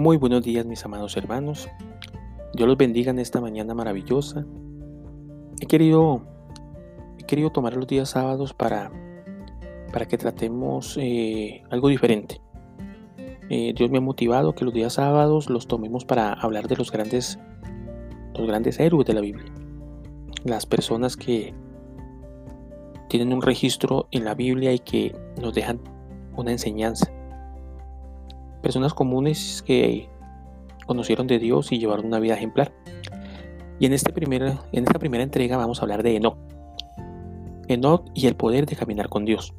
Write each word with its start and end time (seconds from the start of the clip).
Muy 0.00 0.16
buenos 0.16 0.42
días 0.42 0.64
mis 0.64 0.82
amados 0.82 1.14
hermanos. 1.18 1.68
Dios 2.54 2.66
los 2.66 2.78
bendiga 2.78 3.10
en 3.10 3.18
esta 3.18 3.38
mañana 3.38 3.74
maravillosa. 3.74 4.46
He 5.60 5.66
querido, 5.66 6.22
he 7.18 7.24
querido 7.24 7.50
tomar 7.52 7.76
los 7.76 7.86
días 7.86 8.08
sábados 8.08 8.54
para, 8.54 8.90
para 9.92 10.08
que 10.08 10.16
tratemos 10.16 10.96
eh, 10.98 11.64
algo 11.68 11.88
diferente. 11.88 12.40
Eh, 13.50 13.74
Dios 13.76 13.90
me 13.90 13.98
ha 13.98 14.00
motivado 14.00 14.54
que 14.54 14.64
los 14.64 14.72
días 14.72 14.94
sábados 14.94 15.50
los 15.50 15.66
tomemos 15.66 16.06
para 16.06 16.32
hablar 16.32 16.66
de 16.66 16.76
los 16.76 16.90
grandes, 16.90 17.38
los 18.34 18.46
grandes 18.46 18.80
héroes 18.80 19.06
de 19.06 19.12
la 19.12 19.20
Biblia. 19.20 19.52
Las 20.44 20.64
personas 20.64 21.14
que 21.14 21.52
tienen 23.10 23.34
un 23.34 23.42
registro 23.42 24.08
en 24.12 24.24
la 24.24 24.34
Biblia 24.34 24.72
y 24.72 24.78
que 24.78 25.14
nos 25.38 25.52
dejan 25.52 25.78
una 26.38 26.52
enseñanza 26.52 27.12
personas 28.62 28.94
comunes 28.94 29.62
que 29.66 30.08
conocieron 30.86 31.26
de 31.26 31.38
Dios 31.38 31.72
y 31.72 31.78
llevaron 31.78 32.06
una 32.06 32.18
vida 32.18 32.34
ejemplar. 32.34 32.72
Y 33.78 33.86
en, 33.86 33.92
este 33.92 34.12
primer, 34.12 34.42
en 34.72 34.84
esta 34.84 34.98
primera 34.98 35.22
entrega 35.22 35.56
vamos 35.56 35.78
a 35.78 35.82
hablar 35.82 36.02
de 36.02 36.16
Enoch. 36.16 36.36
Enoch 37.68 38.04
y 38.14 38.26
el 38.26 38.36
poder 38.36 38.66
de 38.66 38.76
caminar 38.76 39.08
con 39.08 39.24
Dios. 39.24 39.54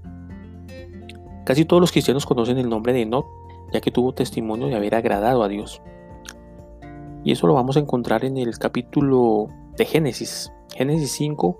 Casi 1.45 1.65
todos 1.65 1.81
los 1.81 1.91
cristianos 1.91 2.25
conocen 2.25 2.57
el 2.57 2.69
nombre 2.69 2.93
de 2.93 3.01
Enoch, 3.01 3.25
ya 3.73 3.81
que 3.81 3.91
tuvo 3.91 4.13
testimonio 4.13 4.67
de 4.67 4.75
haber 4.75 4.93
agradado 4.93 5.43
a 5.43 5.47
Dios. 5.47 5.81
Y 7.23 7.31
eso 7.31 7.47
lo 7.47 7.53
vamos 7.53 7.77
a 7.77 7.79
encontrar 7.79 8.25
en 8.25 8.37
el 8.37 8.57
capítulo 8.57 9.47
de 9.77 9.85
Génesis, 9.85 10.51
Génesis 10.75 11.11
5, 11.13 11.59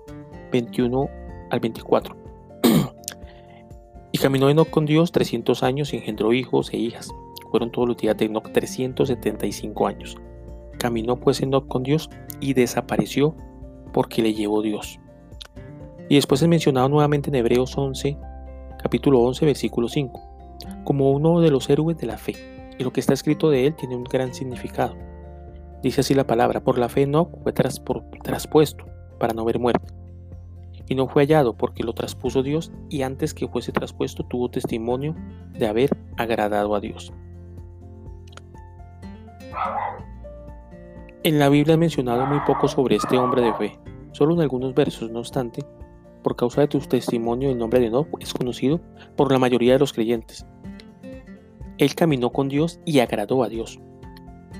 21 0.52 1.08
al 1.50 1.60
24. 1.60 2.16
y 4.12 4.18
caminó 4.18 4.50
Enoch 4.50 4.70
con 4.70 4.86
Dios 4.86 5.12
300 5.12 5.62
años 5.62 5.92
y 5.92 5.96
engendró 5.96 6.32
hijos 6.32 6.72
e 6.72 6.76
hijas. 6.76 7.10
Fueron 7.52 7.70
todos 7.70 7.86
los 7.86 7.98
días 7.98 8.16
de 8.16 8.24
Enoch 8.24 8.50
375 8.50 9.86
años. 9.86 10.16
Caminó 10.78 11.16
pues 11.16 11.42
Enoch 11.42 11.68
con 11.68 11.82
Dios 11.82 12.08
y 12.40 12.54
desapareció 12.54 13.36
porque 13.92 14.22
le 14.22 14.32
llevó 14.32 14.62
Dios. 14.62 14.98
Y 16.08 16.14
después 16.14 16.40
es 16.40 16.48
mencionado 16.48 16.88
nuevamente 16.88 17.28
en 17.28 17.34
Hebreos 17.34 17.76
11, 17.76 18.16
capítulo 18.82 19.20
11, 19.20 19.44
versículo 19.44 19.88
5, 19.88 20.20
como 20.84 21.10
uno 21.10 21.40
de 21.40 21.50
los 21.50 21.68
héroes 21.68 21.98
de 21.98 22.06
la 22.06 22.16
fe. 22.16 22.34
Y 22.78 22.84
lo 22.84 22.92
que 22.92 23.00
está 23.00 23.12
escrito 23.12 23.50
de 23.50 23.66
él 23.66 23.76
tiene 23.76 23.96
un 23.96 24.04
gran 24.04 24.32
significado. 24.32 24.96
Dice 25.82 26.00
así 26.00 26.14
la 26.14 26.26
palabra, 26.26 26.64
por 26.64 26.78
la 26.78 26.88
fe 26.88 27.02
Enoch 27.02 27.28
fue 27.42 27.52
traspuesto 27.52 28.86
para 29.18 29.34
no 29.34 29.44
ver 29.44 29.58
muerte. 29.58 29.92
Y 30.88 30.94
no 30.94 31.06
fue 31.06 31.24
hallado 31.24 31.52
porque 31.54 31.84
lo 31.84 31.92
traspuso 31.92 32.42
Dios 32.42 32.72
y 32.88 33.02
antes 33.02 33.34
que 33.34 33.46
fuese 33.46 33.72
traspuesto 33.72 34.24
tuvo 34.24 34.50
testimonio 34.50 35.14
de 35.52 35.66
haber 35.66 35.90
agradado 36.16 36.74
a 36.74 36.80
Dios. 36.80 37.12
En 41.24 41.38
la 41.38 41.48
Biblia 41.48 41.74
ha 41.74 41.78
mencionado 41.78 42.26
muy 42.26 42.40
poco 42.40 42.68
sobre 42.68 42.96
este 42.96 43.16
hombre 43.16 43.42
de 43.42 43.54
fe, 43.54 43.78
solo 44.12 44.34
en 44.34 44.40
algunos 44.40 44.74
versos, 44.74 45.10
no 45.10 45.20
obstante, 45.20 45.64
por 46.22 46.36
causa 46.36 46.60
de 46.60 46.68
tu 46.68 46.78
testimonio 46.78 47.50
el 47.50 47.58
nombre 47.58 47.80
de 47.80 47.86
Enoch 47.86 48.08
es 48.20 48.32
conocido 48.32 48.80
por 49.16 49.32
la 49.32 49.38
mayoría 49.38 49.72
de 49.72 49.80
los 49.80 49.92
creyentes. 49.92 50.46
Él 51.78 51.94
caminó 51.94 52.30
con 52.30 52.48
Dios 52.48 52.80
y 52.84 53.00
agradó 53.00 53.42
a 53.42 53.48
Dios. 53.48 53.80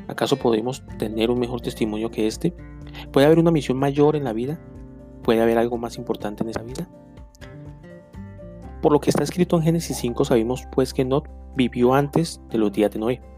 ¿Acaso 0.08 0.36
podemos 0.36 0.84
tener 0.98 1.30
un 1.30 1.38
mejor 1.38 1.60
testimonio 1.60 2.10
que 2.10 2.27
este? 2.27 2.52
¿Puede 3.12 3.27
haber 3.27 3.38
una 3.38 3.52
misión 3.52 3.78
mayor 3.78 4.16
en 4.16 4.24
la 4.24 4.32
vida? 4.32 4.60
¿Puede 5.22 5.40
haber 5.40 5.56
algo 5.56 5.78
más 5.78 5.98
importante 5.98 6.42
en 6.42 6.50
esa 6.50 6.62
vida? 6.62 6.88
Por 8.82 8.92
lo 8.92 9.00
que 9.00 9.10
está 9.10 9.22
escrito 9.22 9.56
en 9.56 9.62
Génesis 9.62 9.96
5 9.98 10.24
sabemos 10.24 10.64
pues 10.72 10.92
que 10.92 11.02
Enoch 11.02 11.28
vivió 11.54 11.94
antes 11.94 12.40
de 12.50 12.58
los 12.58 12.72
días 12.72 12.90
de 12.90 12.98
Noé. 12.98 13.31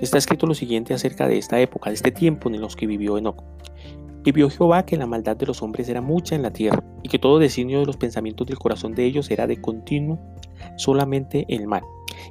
Está 0.00 0.16
escrito 0.16 0.46
lo 0.46 0.54
siguiente 0.54 0.94
acerca 0.94 1.28
de 1.28 1.36
esta 1.36 1.60
época, 1.60 1.90
de 1.90 1.94
este 1.94 2.10
tiempo 2.10 2.48
en 2.48 2.58
los 2.58 2.74
que 2.74 2.86
vivió 2.86 3.18
Enoch. 3.18 3.44
Y 4.24 4.32
vio 4.32 4.48
Jehová 4.48 4.86
que 4.86 4.96
la 4.96 5.06
maldad 5.06 5.36
de 5.36 5.44
los 5.44 5.62
hombres 5.62 5.90
era 5.90 6.00
mucha 6.00 6.34
en 6.34 6.40
la 6.40 6.52
tierra, 6.52 6.82
y 7.02 7.10
que 7.10 7.18
todo 7.18 7.38
designio 7.38 7.80
de 7.80 7.86
los 7.86 7.98
pensamientos 7.98 8.46
del 8.46 8.58
corazón 8.58 8.94
de 8.94 9.04
ellos 9.04 9.30
era 9.30 9.46
de 9.46 9.60
continuo 9.60 10.18
solamente 10.76 11.44
el 11.50 11.66
mal. 11.66 11.82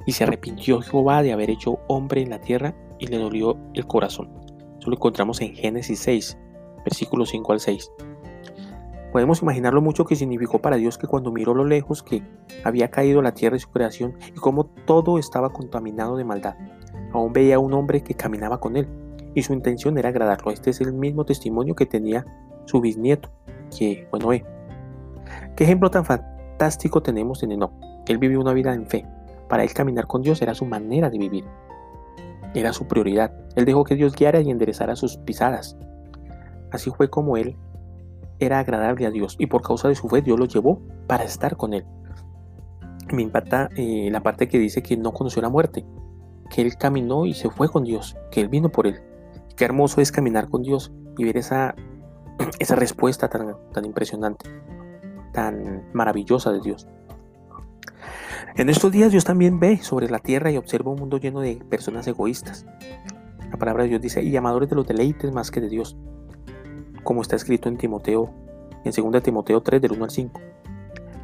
Y 0.04 0.12
se 0.12 0.24
arrepintió 0.24 0.80
Jehová 0.80 1.22
de 1.22 1.32
haber 1.32 1.48
hecho 1.48 1.78
hombre 1.86 2.22
en 2.22 2.30
la 2.30 2.40
tierra, 2.40 2.74
y 2.98 3.06
le 3.06 3.18
dolió 3.18 3.56
el 3.74 3.86
corazón. 3.86 4.30
Eso 4.80 4.90
lo 4.90 4.96
encontramos 4.96 5.40
en 5.40 5.54
Génesis 5.54 6.00
6, 6.00 6.38
versículos 6.84 7.30
5 7.30 7.52
al 7.52 7.60
6. 7.60 7.92
Podemos 9.12 9.42
imaginar 9.42 9.74
lo 9.74 9.80
mucho 9.80 10.04
que 10.04 10.16
significó 10.16 10.60
para 10.60 10.76
Dios 10.76 10.98
que 10.98 11.06
cuando 11.06 11.30
miró 11.30 11.54
lo 11.54 11.64
lejos 11.64 12.02
que 12.02 12.22
había 12.64 12.90
caído 12.90 13.22
la 13.22 13.34
tierra 13.34 13.56
y 13.56 13.60
su 13.60 13.70
creación, 13.70 14.16
y 14.28 14.38
cómo 14.38 14.66
todo 14.66 15.18
estaba 15.18 15.52
contaminado 15.52 16.16
de 16.16 16.24
maldad, 16.24 16.56
aún 17.12 17.32
veía 17.32 17.56
a 17.56 17.58
un 17.58 17.72
hombre 17.74 18.02
que 18.02 18.14
caminaba 18.14 18.60
con 18.60 18.76
él, 18.76 18.88
y 19.34 19.42
su 19.42 19.52
intención 19.52 19.96
era 19.98 20.08
agradarlo. 20.08 20.50
Este 20.50 20.70
es 20.70 20.80
el 20.80 20.92
mismo 20.92 21.24
testimonio 21.24 21.74
que 21.74 21.86
tenía 21.86 22.24
su 22.66 22.80
bisnieto, 22.80 23.30
que 23.76 24.06
bueno, 24.10 24.32
eh. 24.32 24.44
¿Qué 25.56 25.64
ejemplo 25.64 25.90
tan 25.90 26.04
fantástico 26.04 27.02
tenemos 27.02 27.42
en 27.42 27.52
Enoch? 27.52 27.72
Él 28.08 28.18
vivió 28.18 28.40
una 28.40 28.52
vida 28.52 28.74
en 28.74 28.86
fe. 28.86 29.06
Para 29.48 29.62
él 29.62 29.72
caminar 29.72 30.06
con 30.06 30.22
Dios 30.22 30.42
era 30.42 30.54
su 30.54 30.64
manera 30.64 31.10
de 31.10 31.18
vivir. 31.18 31.44
Era 32.54 32.72
su 32.72 32.86
prioridad. 32.86 33.32
Él 33.54 33.64
dejó 33.64 33.84
que 33.84 33.94
Dios 33.94 34.14
guiara 34.16 34.40
y 34.40 34.50
enderezara 34.50 34.96
sus 34.96 35.16
pisadas. 35.18 35.76
Así 36.72 36.90
fue 36.90 37.10
como 37.10 37.36
él 37.36 37.56
era 38.40 38.58
agradable 38.58 39.06
a 39.06 39.10
Dios 39.10 39.36
y 39.38 39.46
por 39.46 39.62
causa 39.62 39.88
de 39.88 39.94
su 39.94 40.08
fe 40.08 40.22
Dios 40.22 40.38
lo 40.38 40.46
llevó 40.46 40.80
para 41.06 41.24
estar 41.24 41.56
con 41.56 41.74
él. 41.74 41.84
Me 43.12 43.22
impacta 43.22 43.68
eh, 43.76 44.08
la 44.10 44.22
parte 44.22 44.48
que 44.48 44.58
dice 44.58 44.82
que 44.82 44.96
no 44.96 45.12
conoció 45.12 45.42
la 45.42 45.50
muerte 45.50 45.84
que 46.50 46.60
él 46.60 46.76
caminó 46.76 47.24
y 47.24 47.32
se 47.32 47.48
fue 47.48 47.68
con 47.70 47.84
Dios, 47.84 48.16
que 48.30 48.42
él 48.42 48.48
vino 48.48 48.68
por 48.68 48.86
él. 48.86 49.00
Qué 49.56 49.64
hermoso 49.64 50.00
es 50.00 50.12
caminar 50.12 50.50
con 50.50 50.62
Dios 50.62 50.92
y 51.16 51.24
ver 51.24 51.38
esa, 51.38 51.74
esa 52.58 52.76
respuesta 52.76 53.28
tan, 53.28 53.56
tan 53.72 53.84
impresionante, 53.86 54.50
tan 55.32 55.88
maravillosa 55.94 56.52
de 56.52 56.60
Dios. 56.60 56.88
En 58.56 58.68
estos 58.68 58.90
días 58.90 59.12
Dios 59.12 59.24
también 59.24 59.60
ve 59.60 59.78
sobre 59.78 60.10
la 60.10 60.18
tierra 60.18 60.50
y 60.50 60.56
observa 60.56 60.90
un 60.90 60.98
mundo 60.98 61.18
lleno 61.18 61.40
de 61.40 61.56
personas 61.70 62.06
egoístas. 62.06 62.66
La 63.50 63.56
palabra 63.56 63.84
de 63.84 63.90
Dios 63.90 64.02
dice, 64.02 64.22
y 64.22 64.36
amadores 64.36 64.68
de 64.68 64.76
los 64.76 64.86
deleites 64.86 65.32
más 65.32 65.50
que 65.50 65.60
de 65.60 65.68
Dios, 65.68 65.96
como 67.04 67.22
está 67.22 67.36
escrito 67.36 67.68
en 67.68 67.78
Timoteo, 67.78 68.30
en 68.84 68.92
2 68.92 69.22
Timoteo 69.22 69.62
3 69.62 69.80
del 69.80 69.92
1 69.92 70.04
al 70.04 70.10
5. 70.10 70.40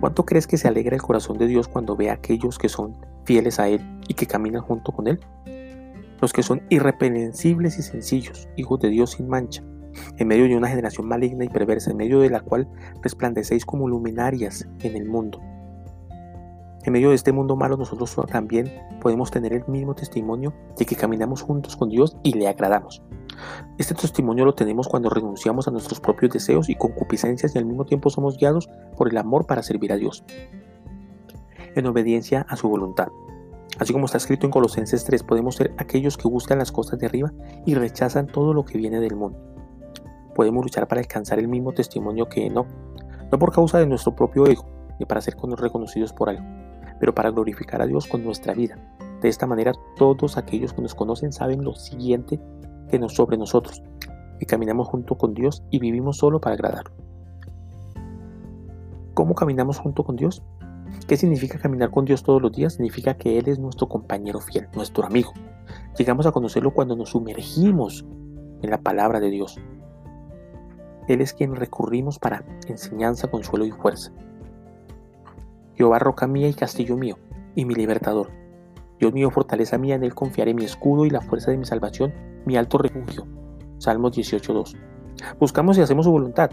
¿Cuánto 0.01 0.25
crees 0.25 0.47
que 0.47 0.57
se 0.57 0.69
alegra 0.69 0.95
el 0.95 1.03
corazón 1.03 1.39
de 1.39 1.47
Dios 1.47 1.69
cuando 1.69 1.97
ve 1.97 2.11
a 2.11 2.15
aquellos 2.15 2.59
que 2.59 2.69
son 2.69 2.97
fieles 3.27 3.61
a 3.61 3.69
Él 3.69 3.81
y 4.09 4.15
que 4.15 4.27
caminan 4.27 4.63
junto 4.63 4.93
con 4.93 5.09
Él? 5.09 5.21
Los 6.21 6.33
que 6.33 6.43
son 6.43 6.63
irreprensibles 6.71 7.79
y 7.79 7.83
sencillos, 7.83 8.49
hijos 8.57 8.81
de 8.81 8.89
Dios 8.89 9.11
sin 9.13 9.29
mancha, 9.29 9.63
en 10.17 10.29
medio 10.29 10.45
de 10.45 10.57
una 10.57 10.69
generación 10.69 11.07
maligna 11.09 11.45
y 11.45 11.49
perversa, 11.49 11.91
en 11.91 11.99
medio 11.99 12.21
de 12.21 12.31
la 12.31 12.41
cual 12.41 12.69
resplandecéis 13.03 13.67
como 13.67 13.89
luminarias 13.89 14.67
en 14.81 14.97
el 14.97 15.07
mundo. 15.07 15.41
En 16.85 16.93
medio 16.93 17.09
de 17.09 17.17
este 17.17 17.33
mundo 17.33 17.57
malo 17.57 17.77
nosotros 17.77 18.17
también 18.31 18.73
podemos 19.01 19.33
tener 19.33 19.53
el 19.53 19.67
mismo 19.67 19.95
testimonio 19.97 20.55
de 20.79 20.87
que 20.87 20.95
caminamos 20.95 21.43
juntos 21.43 21.77
con 21.77 21.89
Dios 21.89 22.17
y 22.23 22.33
le 22.35 22.47
agradamos. 22.47 23.03
Este 23.77 23.95
testimonio 23.95 24.45
lo 24.45 24.55
tenemos 24.55 24.87
cuando 24.87 25.11
renunciamos 25.11 25.67
a 25.67 25.73
nuestros 25.73 25.99
propios 25.99 26.33
deseos 26.33 26.69
y 26.69 26.77
concupiscencias 26.77 27.55
y 27.55 27.59
al 27.59 27.65
mismo 27.65 27.87
tiempo 27.87 28.09
somos 28.09 28.39
guiados 28.39 28.71
por 28.97 29.09
el 29.09 29.19
amor 29.19 29.47
para 29.47 29.65
servir 29.65 29.93
a 29.93 29.97
Dios, 29.97 30.25
en 31.77 31.87
obediencia 31.87 32.47
a 32.49 32.57
su 32.57 32.69
voluntad. 32.69 33.09
Así 33.79 33.93
como 33.93 34.07
está 34.07 34.17
escrito 34.17 34.47
en 34.47 34.53
Colosenses 34.53 35.05
3, 35.05 35.23
podemos 35.23 35.57
ser 35.57 35.75
aquellos 35.77 36.17
que 36.17 36.29
buscan 36.29 36.59
las 36.59 36.73
cosas 36.73 36.99
de 36.99 37.07
arriba 37.07 37.33
y 37.67 37.75
rechazan 37.75 38.27
todo 38.27 38.55
lo 38.55 38.65
que 38.65 38.79
viene 38.79 39.01
del 39.01 39.15
mundo. 39.15 39.39
Podemos 40.35 40.65
luchar 40.65 40.89
para 40.89 41.01
alcanzar 41.01 41.39
el 41.39 41.49
mismo 41.49 41.73
testimonio 41.73 42.29
que 42.29 42.49
no, 42.49 42.67
no 43.31 43.39
por 43.39 43.53
causa 43.53 43.79
de 43.79 43.87
nuestro 43.87 44.15
propio 44.15 44.47
ego, 44.47 44.65
ni 44.99 45.05
para 45.05 45.21
ser 45.21 45.37
reconocidos 45.59 46.13
por 46.13 46.31
algo, 46.31 46.45
pero 46.99 47.15
para 47.15 47.31
glorificar 47.31 47.83
a 47.83 47.87
Dios 47.87 48.07
con 48.07 48.25
nuestra 48.25 48.55
vida. 48.55 48.77
De 49.21 49.29
esta 49.29 49.47
manera 49.47 49.73
todos 49.97 50.39
aquellos 50.39 50.73
que 50.73 50.83
nos 50.83 50.95
conocen 50.95 51.33
saben 51.33 51.63
lo 51.63 51.75
siguiente 51.75 52.41
que 52.91 52.99
nos 52.99 53.15
sobre 53.15 53.37
nosotros, 53.37 53.83
que 54.39 54.47
caminamos 54.47 54.89
junto 54.89 55.17
con 55.17 55.35
Dios 55.35 55.65
y 55.71 55.79
vivimos 55.79 56.19
solo 56.19 56.41
para 56.41 56.55
agradarlo. 56.55 56.93
¿Cómo 59.15 59.35
caminamos 59.35 59.79
junto 59.79 60.05
con 60.05 60.17
Dios? 60.17 60.43
¿Qué 61.07 61.17
significa 61.17 61.59
caminar 61.59 61.91
con 61.91 62.05
Dios 62.05 62.23
todos 62.23 62.43
los 62.43 62.53
días? 62.53 62.75
Significa 62.75 63.15
que 63.15 63.39
Él 63.39 63.49
es 63.49 63.59
nuestro 63.59 63.89
compañero 63.89 64.41
fiel, 64.41 64.69
nuestro 64.75 65.05
amigo. 65.05 65.33
Llegamos 65.99 66.27
a 66.27 66.33
conocerlo 66.33 66.73
cuando 66.73 66.97
nos 66.97 67.11
sumergimos 67.11 68.05
en 68.63 68.71
la 68.71 68.79
palabra 68.79 69.21
de 69.21 69.31
Dios. 69.31 69.59
Él 71.09 71.21
es 71.21 71.33
quien 71.33 71.55
recurrimos 71.55 72.19
para 72.19 72.45
enseñanza, 72.69 73.29
consuelo 73.29 73.65
y 73.65 73.71
fuerza. 73.71 74.13
Jehová 75.75 75.99
roca 75.99 76.27
mía 76.27 76.49
y 76.49 76.55
castillo 76.55 76.97
mío, 76.97 77.19
y 77.55 77.65
mi 77.65 77.75
libertador. 77.75 78.31
Dios 78.99 79.13
mío, 79.13 79.31
fortaleza 79.31 79.79
mía, 79.79 79.95
en 79.95 80.05
Él 80.05 80.15
confiaré 80.15 80.55
mi 80.55 80.65
escudo 80.65 81.05
y 81.05 81.11
la 81.11 81.21
fuerza 81.21 81.51
de 81.51 81.59
mi 81.59 81.67
salvación, 81.67 82.15
mi 82.47 82.57
alto 82.57 82.79
refugio. 82.79 83.27
Salmos 83.79 84.17
18.2. 84.17 84.77
Buscamos 85.39 85.77
y 85.79 85.83
hacemos 85.83 86.07
su 86.07 86.13
voluntad. 86.13 86.51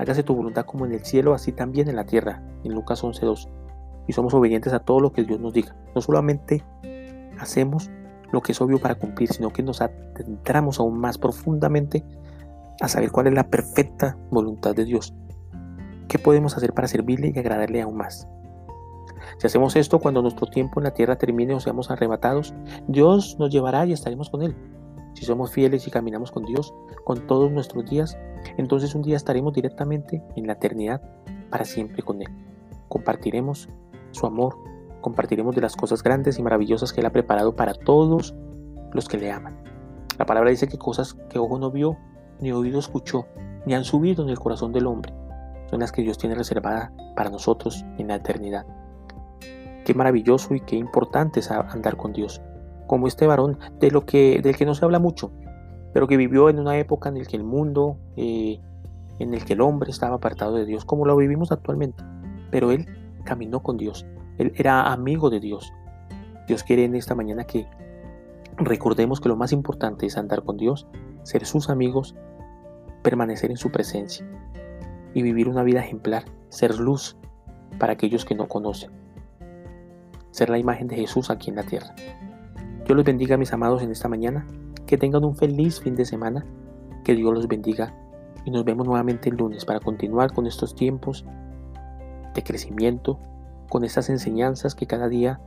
Hágase 0.00 0.22
tu 0.22 0.34
voluntad 0.34 0.64
como 0.64 0.86
en 0.86 0.92
el 0.92 1.04
cielo, 1.04 1.34
así 1.34 1.52
también 1.52 1.86
en 1.90 1.96
la 1.96 2.06
tierra, 2.06 2.42
en 2.64 2.72
Lucas 2.72 3.04
11.2. 3.04 3.50
Y 4.08 4.14
somos 4.14 4.32
obedientes 4.32 4.72
a 4.72 4.78
todo 4.78 4.98
lo 4.98 5.12
que 5.12 5.24
Dios 5.24 5.38
nos 5.40 5.52
diga. 5.52 5.76
No 5.94 6.00
solamente 6.00 6.64
hacemos 7.38 7.90
lo 8.32 8.40
que 8.40 8.52
es 8.52 8.60
obvio 8.62 8.78
para 8.78 8.94
cumplir, 8.94 9.30
sino 9.30 9.50
que 9.50 9.62
nos 9.62 9.82
adentramos 9.82 10.80
aún 10.80 10.98
más 10.98 11.18
profundamente 11.18 12.02
a 12.80 12.88
saber 12.88 13.10
cuál 13.10 13.26
es 13.26 13.34
la 13.34 13.48
perfecta 13.48 14.16
voluntad 14.30 14.74
de 14.74 14.86
Dios. 14.86 15.12
¿Qué 16.08 16.18
podemos 16.18 16.56
hacer 16.56 16.72
para 16.72 16.88
servirle 16.88 17.34
y 17.34 17.38
agradarle 17.38 17.82
aún 17.82 17.98
más? 17.98 18.26
Si 19.36 19.46
hacemos 19.46 19.76
esto 19.76 19.98
cuando 19.98 20.22
nuestro 20.22 20.46
tiempo 20.46 20.80
en 20.80 20.84
la 20.84 20.94
tierra 20.94 21.16
termine 21.16 21.52
o 21.52 21.60
seamos 21.60 21.90
arrebatados, 21.90 22.54
Dios 22.88 23.36
nos 23.38 23.50
llevará 23.50 23.84
y 23.84 23.92
estaremos 23.92 24.30
con 24.30 24.40
Él. 24.40 24.56
Si 25.20 25.26
somos 25.26 25.52
fieles 25.52 25.86
y 25.86 25.90
caminamos 25.90 26.32
con 26.32 26.46
Dios 26.46 26.72
con 27.04 27.26
todos 27.26 27.52
nuestros 27.52 27.84
días, 27.84 28.16
entonces 28.56 28.94
un 28.94 29.02
día 29.02 29.18
estaremos 29.18 29.52
directamente 29.52 30.22
en 30.34 30.46
la 30.46 30.54
eternidad 30.54 31.02
para 31.50 31.66
siempre 31.66 32.02
con 32.02 32.22
Él. 32.22 32.28
Compartiremos 32.88 33.68
su 34.12 34.24
amor, 34.24 34.56
compartiremos 35.02 35.54
de 35.54 35.60
las 35.60 35.76
cosas 35.76 36.02
grandes 36.02 36.38
y 36.38 36.42
maravillosas 36.42 36.94
que 36.94 37.00
Él 37.02 37.06
ha 37.06 37.12
preparado 37.12 37.54
para 37.54 37.74
todos 37.74 38.34
los 38.94 39.08
que 39.08 39.18
le 39.18 39.30
aman. 39.30 39.62
La 40.16 40.24
palabra 40.24 40.48
dice 40.48 40.68
que 40.68 40.78
cosas 40.78 41.12
que 41.28 41.38
ojo 41.38 41.58
no 41.58 41.70
vio, 41.70 41.98
ni 42.40 42.50
oído 42.52 42.78
escuchó, 42.78 43.26
ni 43.66 43.74
han 43.74 43.84
subido 43.84 44.22
en 44.22 44.30
el 44.30 44.38
corazón 44.38 44.72
del 44.72 44.86
hombre, 44.86 45.12
son 45.68 45.80
las 45.80 45.92
que 45.92 46.00
Dios 46.00 46.16
tiene 46.16 46.34
reservada 46.34 46.94
para 47.14 47.28
nosotros 47.28 47.84
en 47.98 48.08
la 48.08 48.14
eternidad. 48.14 48.64
Qué 49.84 49.92
maravilloso 49.92 50.54
y 50.54 50.60
qué 50.60 50.76
importante 50.76 51.40
es 51.40 51.50
andar 51.50 51.98
con 51.98 52.14
Dios, 52.14 52.40
como 52.90 53.06
este 53.06 53.24
varón 53.24 53.56
de 53.78 53.92
lo 53.92 54.04
que, 54.04 54.40
del 54.42 54.56
que 54.56 54.66
no 54.66 54.74
se 54.74 54.84
habla 54.84 54.98
mucho, 54.98 55.30
pero 55.92 56.08
que 56.08 56.16
vivió 56.16 56.48
en 56.48 56.58
una 56.58 56.76
época 56.76 57.08
en 57.08 57.20
la 57.20 57.24
que 57.24 57.36
el 57.36 57.44
mundo, 57.44 57.98
eh, 58.16 58.58
en 59.20 59.32
el 59.32 59.44
que 59.44 59.52
el 59.52 59.60
hombre 59.60 59.92
estaba 59.92 60.16
apartado 60.16 60.56
de 60.56 60.66
Dios, 60.66 60.84
como 60.84 61.06
lo 61.06 61.14
vivimos 61.16 61.52
actualmente. 61.52 62.02
Pero 62.50 62.72
él 62.72 62.88
caminó 63.22 63.62
con 63.62 63.76
Dios, 63.76 64.06
él 64.38 64.52
era 64.56 64.92
amigo 64.92 65.30
de 65.30 65.38
Dios. 65.38 65.72
Dios 66.48 66.64
quiere 66.64 66.82
en 66.82 66.96
esta 66.96 67.14
mañana 67.14 67.44
que 67.44 67.68
recordemos 68.56 69.20
que 69.20 69.28
lo 69.28 69.36
más 69.36 69.52
importante 69.52 70.06
es 70.06 70.18
andar 70.18 70.42
con 70.42 70.56
Dios, 70.56 70.88
ser 71.22 71.46
sus 71.46 71.70
amigos, 71.70 72.16
permanecer 73.04 73.52
en 73.52 73.56
su 73.56 73.70
presencia 73.70 74.26
y 75.14 75.22
vivir 75.22 75.48
una 75.48 75.62
vida 75.62 75.78
ejemplar, 75.78 76.24
ser 76.48 76.76
luz 76.80 77.16
para 77.78 77.92
aquellos 77.92 78.24
que 78.24 78.34
no 78.34 78.48
conocen, 78.48 78.90
ser 80.32 80.50
la 80.50 80.58
imagen 80.58 80.88
de 80.88 80.96
Jesús 80.96 81.30
aquí 81.30 81.50
en 81.50 81.54
la 81.54 81.62
tierra. 81.62 81.94
Dios 82.84 82.96
los 82.96 83.04
bendiga, 83.04 83.36
mis 83.36 83.52
amados, 83.52 83.82
en 83.82 83.90
esta 83.90 84.08
mañana. 84.08 84.46
Que 84.86 84.98
tengan 84.98 85.24
un 85.24 85.36
feliz 85.36 85.80
fin 85.80 85.94
de 85.94 86.04
semana. 86.04 86.44
Que 87.04 87.14
Dios 87.14 87.32
los 87.32 87.48
bendiga. 87.48 87.94
Y 88.44 88.50
nos 88.50 88.64
vemos 88.64 88.86
nuevamente 88.86 89.28
el 89.28 89.36
lunes 89.36 89.64
para 89.64 89.80
continuar 89.80 90.32
con 90.32 90.46
estos 90.46 90.74
tiempos 90.74 91.24
de 92.34 92.42
crecimiento, 92.42 93.18
con 93.68 93.84
estas 93.84 94.08
enseñanzas 94.08 94.74
que 94.74 94.86
cada 94.86 95.08
día 95.08 95.40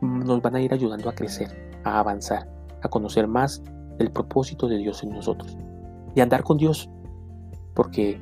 nos 0.00 0.40
van 0.40 0.54
a 0.54 0.60
ir 0.60 0.72
ayudando 0.72 1.08
a 1.08 1.14
crecer, 1.14 1.70
a 1.84 1.98
avanzar, 1.98 2.48
a 2.82 2.88
conocer 2.88 3.26
más 3.26 3.62
del 3.98 4.10
propósito 4.10 4.68
de 4.68 4.78
Dios 4.78 5.02
en 5.02 5.10
nosotros. 5.10 5.56
Y 6.14 6.20
andar 6.20 6.42
con 6.42 6.56
Dios, 6.56 6.88
porque 7.74 8.18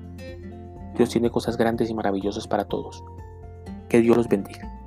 Dios 0.96 1.10
tiene 1.10 1.30
cosas 1.30 1.56
grandes 1.56 1.88
y 1.90 1.94
maravillosas 1.94 2.48
para 2.48 2.64
todos. 2.64 3.02
Que 3.88 4.00
Dios 4.00 4.16
los 4.16 4.28
bendiga. 4.28 4.77